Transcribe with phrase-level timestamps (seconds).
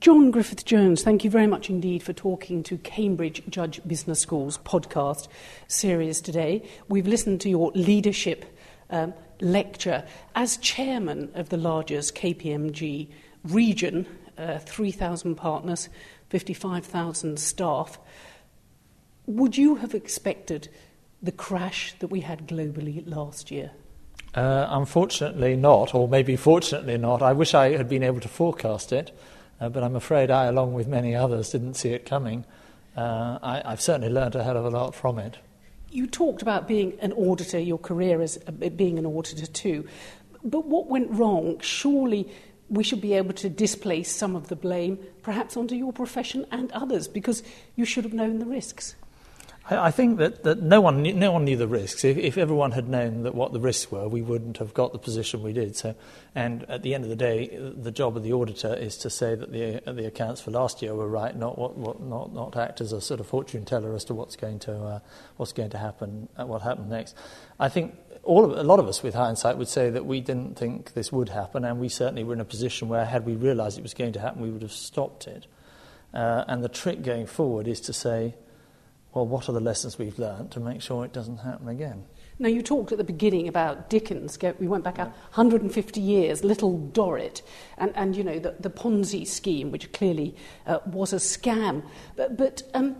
[0.00, 4.56] John Griffith Jones, thank you very much indeed for talking to Cambridge Judge Business School's
[4.56, 5.28] podcast
[5.68, 6.66] series today.
[6.88, 8.46] We've listened to your leadership
[8.88, 9.12] um,
[9.42, 10.06] lecture.
[10.34, 13.10] As chairman of the largest KPMG
[13.44, 14.06] region,
[14.38, 15.90] uh, 3,000 partners,
[16.30, 17.98] 55,000 staff,
[19.26, 20.70] would you have expected
[21.22, 23.70] the crash that we had globally last year?
[24.34, 27.20] Uh, unfortunately not, or maybe fortunately not.
[27.20, 29.14] I wish I had been able to forecast it,
[29.60, 32.44] uh, but I'm afraid I, along with many others, didn't see it coming.
[32.96, 35.38] Uh, I, have certainly learned a hell of a lot from it.
[35.90, 39.86] You talked about being an auditor, your career as uh, being an auditor too.
[40.42, 41.58] But what went wrong?
[41.60, 42.28] Surely
[42.68, 46.70] we should be able to displace some of the blame, perhaps onto your profession and
[46.72, 47.42] others, because
[47.76, 48.94] you should have known the risks.
[49.70, 52.04] I, think that, that no, one, no one knew the risks.
[52.04, 54.98] If, if everyone had known that what the risks were, we wouldn't have got the
[54.98, 55.74] position we did.
[55.74, 55.94] So,
[56.34, 59.34] and at the end of the day, the job of the auditor is to say
[59.34, 62.82] that the, the accounts for last year were right, not, what, what, not, not act
[62.82, 64.98] as a sort of fortune teller as to what's going to, uh,
[65.38, 67.16] what's going to happen, uh, what happened next.
[67.58, 70.58] I think all of, a lot of us with hindsight would say that we didn't
[70.58, 73.78] think this would happen, and we certainly were in a position where, had we realised
[73.78, 75.46] it was going to happen, we would have stopped it.
[76.12, 78.34] Uh, and the trick going forward is to say,
[79.14, 82.04] well, what are the lessons we've learned to make sure it doesn't happen again?
[82.38, 84.36] Now, you talked at the beginning about Dickens.
[84.58, 87.42] We went back 150 years, Little Dorrit,
[87.78, 90.34] and, and you know, the, the Ponzi scheme, which clearly
[90.66, 91.84] uh, was a scam.
[92.16, 92.96] But, but um,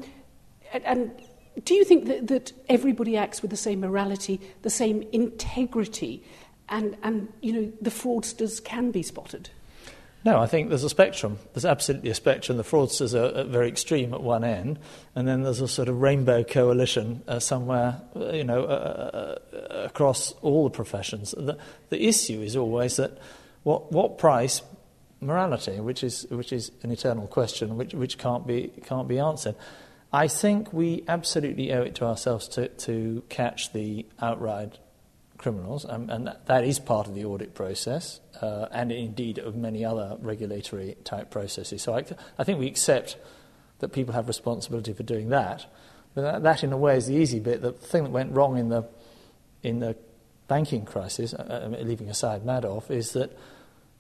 [0.73, 1.23] and, and
[1.65, 6.23] do you think that, that everybody acts with the same morality, the same integrity,
[6.69, 9.51] and, and you know, the fraudsters can be spotted?
[10.25, 11.39] No, I think there's a spectrum.
[11.53, 12.57] There's absolutely a spectrum.
[12.57, 14.79] The fraudsters are very extreme at one end,
[15.15, 19.59] and then there's a sort of rainbow coalition uh, somewhere, uh, you know, uh, uh,
[19.85, 21.33] across all the professions.
[21.33, 21.59] The,
[21.91, 23.19] the issue is always that
[23.65, 24.63] what, what price
[25.21, 29.57] morality, which is, which is an eternal question, which, which can't, be, can't be answered.
[30.11, 34.79] I think we absolutely owe it to ourselves to, to catch the outright
[35.45, 39.55] criminals, um, and that, that is part of the audit process, uh, and indeed of
[39.55, 41.83] many other regulatory type processes.
[41.83, 42.03] So I,
[42.39, 43.19] I, think we accept
[43.81, 45.67] that people have responsibility for doing that.
[46.15, 47.61] But that, that, in a way, is the easy bit.
[47.61, 48.89] The thing that went wrong in the
[49.63, 49.97] in the
[50.49, 53.37] banking crisis, uh, uh leaving aside Madoff, is that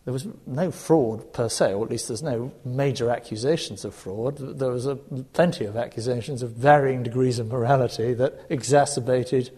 [0.06, 4.38] there was no fraud per se, or at least there's no major accusations of fraud.
[4.38, 9.50] There was a, plenty of accusations of varying degrees of morality that exacerbated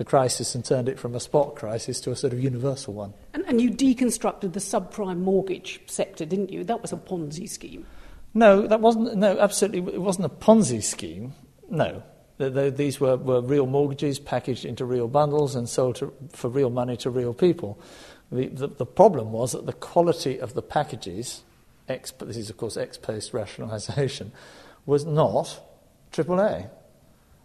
[0.00, 3.12] the crisis and turned it from a spot crisis to a sort of universal one.
[3.34, 6.64] And, and you deconstructed the subprime mortgage sector, didn't you?
[6.64, 7.84] That was a Ponzi scheme.
[8.32, 9.14] No, that wasn't.
[9.16, 11.34] No, absolutely, it wasn't a Ponzi scheme.
[11.68, 12.02] No,
[12.38, 16.48] the, the, these were, were real mortgages packaged into real bundles and sold to, for
[16.48, 17.78] real money to real people.
[18.32, 21.42] The, the, the, problem was that the quality of the packages,
[21.90, 24.30] ex, this is of course ex post rationalisation,
[24.86, 25.60] was not
[26.10, 26.70] AAA.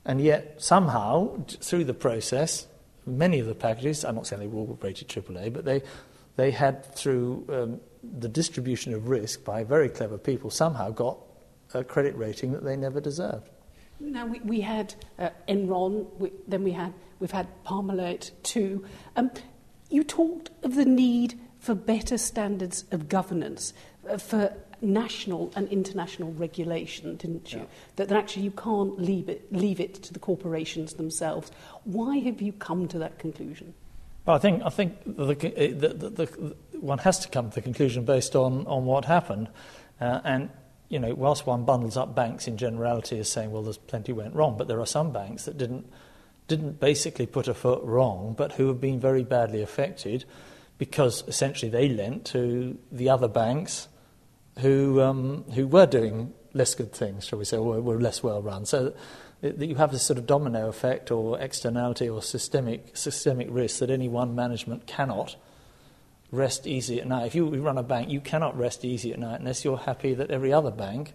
[0.05, 2.67] And yet, somehow, through the process,
[3.05, 5.81] many of the packages, I'm not saying they were all rated AAA, but they,
[6.35, 7.81] they had, through um,
[8.19, 11.17] the distribution of risk by very clever people, somehow got
[11.73, 13.49] a credit rating that they never deserved.
[13.99, 18.85] Now, we, we had uh, Enron, we, then we had, we've had Parmalat too.
[19.15, 19.31] Um,
[19.89, 23.73] you talked of the need for better standards of governance,
[24.09, 24.53] uh, for
[24.85, 27.59] national and international regulation, didn't you?
[27.59, 27.65] Yeah.
[27.97, 31.51] That, that actually you can't leave it, leave it to the corporations themselves.
[31.83, 33.73] Why have you come to that conclusion?
[34.25, 37.61] Well, I think, I think the, the, the, the, one has to come to the
[37.61, 39.49] conclusion based on, on what happened.
[39.99, 40.49] Uh, and,
[40.89, 44.35] you know, whilst one bundles up banks in generality as saying, well, there's plenty went
[44.35, 45.87] wrong, but there are some banks that didn't,
[46.47, 50.25] didn't basically put a foot wrong, but who have been very badly affected
[50.77, 53.87] because essentially they lent to the other banks
[54.59, 58.41] who, um, who were doing less good things, shall we say, or were less well
[58.41, 58.65] run.
[58.65, 58.93] So
[59.41, 63.89] that you have this sort of domino effect or externality or systemic, systemic risk that
[63.89, 65.35] any one management cannot
[66.31, 67.27] rest easy at night.
[67.27, 70.31] If you run a bank, you cannot rest easy at night unless you're happy that
[70.31, 71.13] every other bank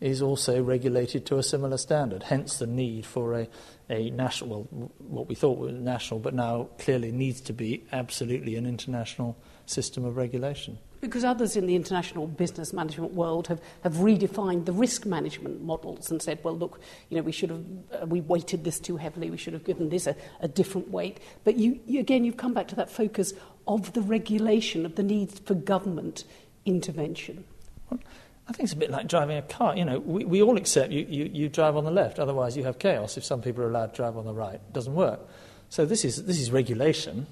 [0.00, 2.24] is also regulated to a similar standard.
[2.24, 3.48] Hence the need for a,
[3.88, 8.56] a national, well, what we thought was national, but now clearly needs to be absolutely
[8.56, 9.36] an international
[9.66, 10.78] system of regulation.
[11.04, 16.10] Because others in the international business management world have, have redefined the risk management models
[16.10, 16.80] and said, well, look,
[17.10, 19.90] you know, we should have, uh, we weighted this too heavily, we should have given
[19.90, 21.20] this a, a different weight.
[21.44, 23.34] But you, you, again, you've come back to that focus
[23.68, 26.24] of the regulation, of the need for government
[26.64, 27.44] intervention.
[27.92, 29.76] I think it's a bit like driving a car.
[29.76, 32.64] You know, we, we all accept you, you, you drive on the left, otherwise you
[32.64, 34.54] have chaos if some people are allowed to drive on the right.
[34.54, 35.20] It doesn't work.
[35.68, 37.26] So this is, this is regulation,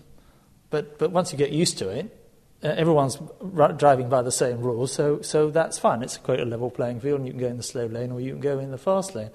[0.69, 2.19] but, but once you get used to it,
[2.63, 3.19] uh, everyone's
[3.57, 6.03] r- driving by the same rules, so, so that's fine.
[6.03, 8.21] It's quite a level playing field, and you can go in the slow lane or
[8.21, 9.31] you can go in the fast lane.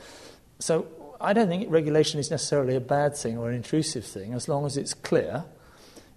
[0.60, 0.88] So
[1.20, 4.66] I don't think regulation is necessarily a bad thing or an intrusive thing, as long
[4.66, 5.46] as it's clear.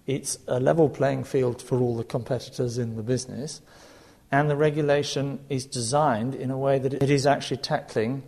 [0.07, 3.61] It's a level playing field for all the competitors in the business,
[4.31, 8.23] and the regulation is designed in a way that it is actually tackling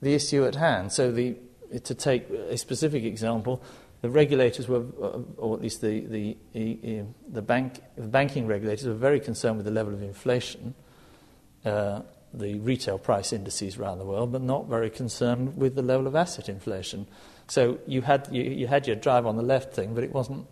[0.00, 0.92] the issue at hand.
[0.92, 1.36] So, the,
[1.82, 3.62] to take a specific example,
[4.00, 6.36] the regulators were, uh, or at least the, the,
[7.28, 10.74] the, bank, the banking regulators were very concerned with the level of inflation,
[11.64, 12.02] uh,
[12.32, 16.14] the retail price indices around the world, but not very concerned with the level of
[16.14, 17.06] asset inflation.
[17.48, 20.46] So you had, you, you had your drive on the left thing, but it wasn't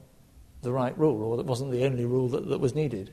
[0.63, 3.11] the right rule, or it wasn't the only rule that, that was needed.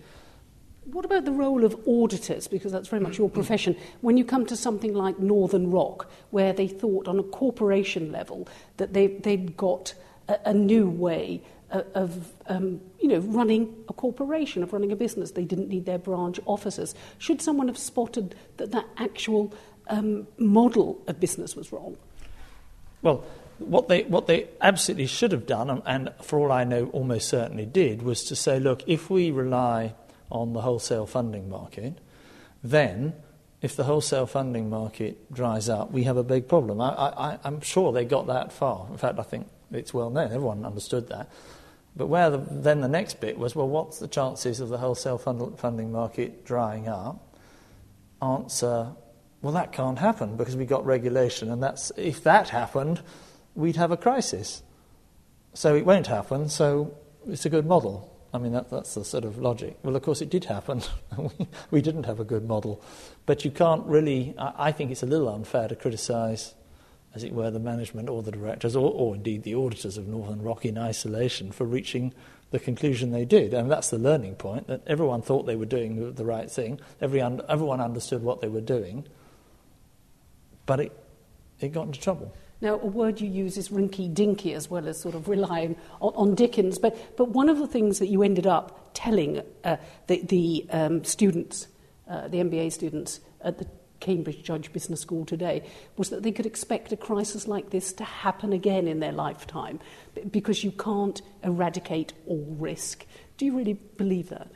[0.86, 2.48] What about the role of auditors?
[2.48, 3.78] Because that's very much your profession.
[4.02, 8.48] When you come to something like Northern Rock, where they thought on a corporation level
[8.78, 9.94] that they, they'd got
[10.28, 11.42] a, a new way
[11.96, 15.32] of um, you know, running a corporation, of running a business.
[15.32, 16.94] They didn't need their branch offices.
[17.18, 19.54] Should someone have spotted that that actual
[19.88, 21.98] um, model of business was wrong?
[23.02, 23.24] Well,
[23.60, 27.66] what they, what they absolutely should have done, and, for all I know, almost certainly
[27.66, 29.96] did, was to say, look, if we rely
[30.32, 31.98] on the wholesale funding market,
[32.64, 33.14] then
[33.62, 36.82] if the wholesale funding market dries up, we have a big problem.
[36.82, 38.88] I, I'm sure they got that far.
[38.92, 41.30] In fact, I think it's well known, everyone understood that.
[41.96, 45.18] But where the, then the next bit was, well, what's the chances of the wholesale
[45.18, 47.38] fund, funding market drying up?
[48.22, 48.94] Answer,
[49.42, 53.02] well, that can't happen because we got regulation, and that's if that happened,
[53.56, 54.64] we'd have a crisis.
[55.54, 56.50] So it won't happen.
[56.50, 56.98] So
[57.28, 58.10] it's a good model.
[58.34, 59.78] I mean, that, that's the sort of logic.
[59.84, 60.82] Well, of course, it did happen.
[61.72, 62.82] we, didn't have a good model.
[63.28, 66.56] But you can't really, I, I think it's a little unfair to criticise
[67.16, 70.42] as it were, the management or the directors, or, or indeed the auditors of Northern
[70.42, 72.14] Rock in isolation for reaching
[72.52, 73.54] the conclusion they did.
[73.54, 77.42] And that's the learning point that everyone thought they were doing the right thing, Everyone,
[77.50, 79.06] everyone understood what they were doing,
[80.66, 80.92] but it,
[81.60, 82.34] it got into trouble.
[82.62, 86.14] Now, a word you use is rinky dinky as well as sort of relying on,
[86.16, 86.80] on Dickens.
[86.80, 89.78] But, but one of the things that you ended up telling uh,
[90.08, 91.68] the, the um, students,
[92.08, 93.68] uh, the MBA students at the
[94.04, 95.64] Cambridge Judge Business School today
[95.96, 99.80] was that they could expect a crisis like this to happen again in their lifetime
[100.30, 103.06] because you can't eradicate all risk.
[103.38, 104.50] Do you really believe that?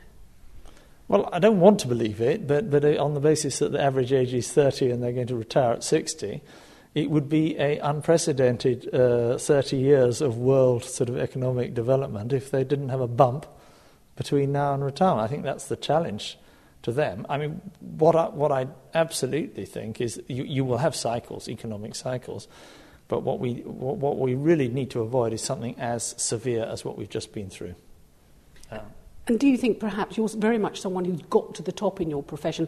[1.08, 4.12] Well, I don't want to believe it, but, but on the basis that the average
[4.12, 6.42] age is 30 and they're going to retire at 60,
[6.94, 12.50] it would be an unprecedented uh, 30 years of world sort of economic development if
[12.50, 13.46] they didn't have a bump
[14.14, 15.24] between now and retirement.
[15.24, 16.36] I think that's the challenge
[16.88, 17.26] to them.
[17.28, 21.94] I mean, what I, what I absolutely think is you, you will have cycles, economic
[21.94, 22.48] cycles,
[23.08, 26.84] but what we, what, what we really need to avoid is something as severe as
[26.84, 27.74] what we've just been through.
[28.70, 28.80] Um,
[29.26, 32.08] and do you think perhaps you're very much someone who's got to the top in
[32.08, 32.66] your profession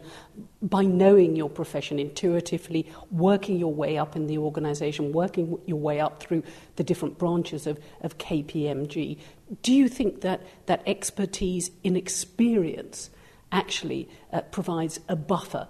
[0.60, 6.00] by knowing your profession intuitively, working your way up in the organisation, working your way
[6.00, 6.42] up through
[6.76, 9.18] the different branches of, of KPMG?
[9.62, 13.08] Do you think that that expertise in experience
[13.52, 15.68] actually uh, provides a buffer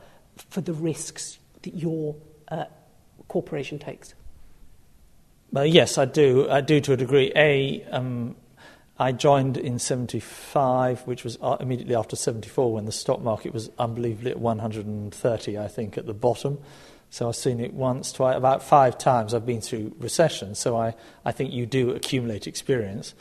[0.49, 2.17] for the risks that your
[2.49, 2.65] uh,
[3.29, 4.15] corporation takes?
[5.53, 6.49] Well, yes, I do.
[6.49, 7.33] I do to a degree.
[7.35, 8.37] A, um,
[8.99, 13.71] I joined in 75, which was uh, immediately after 74 when the stock market was
[13.79, 16.59] unbelievably at 130, I think, at the bottom.
[17.11, 20.55] So I've seen it once, twice, about five times I've been through recession.
[20.55, 23.15] So I, I think you do accumulate experience.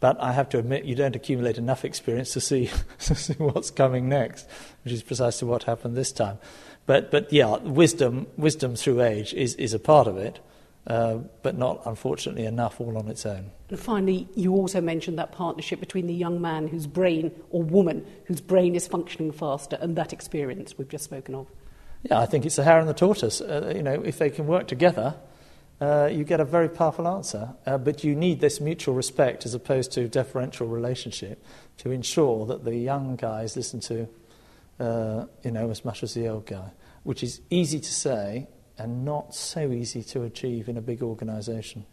[0.00, 3.70] But I have to admit, you don't accumulate enough experience to see, to see what's
[3.70, 4.48] coming next,
[4.82, 6.38] which is precisely what happened this time.
[6.86, 10.40] But, but yeah, wisdom, wisdom through age is, is a part of it,
[10.86, 13.50] uh, but not, unfortunately, enough all on its own.
[13.68, 18.06] And finally, you also mentioned that partnership between the young man whose brain, or woman,
[18.24, 21.46] whose brain is functioning faster, and that experience we've just spoken of.
[22.02, 23.42] Yeah, I think it's the hare and the tortoise.
[23.42, 25.16] Uh, you know, if they can work together,
[25.80, 27.54] uh, you get a very powerful answer.
[27.66, 31.42] Uh, but you need this mutual respect as opposed to deferential relationship
[31.78, 34.08] to ensure that the young guys listen to,
[34.78, 36.70] uh, you know, as much as the old guy,
[37.02, 38.46] which is easy to say
[38.76, 41.84] and not so easy to achieve in a big organisation.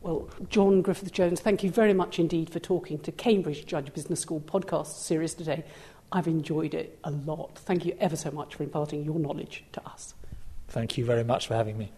[0.00, 4.20] Well, John Griffith Jones, thank you very much indeed for talking to Cambridge Judge Business
[4.20, 5.64] School podcast series today.
[6.12, 7.58] I've enjoyed it a lot.
[7.58, 10.14] Thank you ever so much for imparting your knowledge to us.
[10.68, 11.90] Thank you very much for having me.